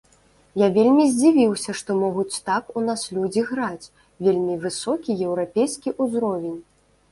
[0.59, 3.91] Я вельмі здзівіўся, што могуць так у нас людзі граць,
[4.31, 6.61] вельмі высокі еўрапейскі ўзровень!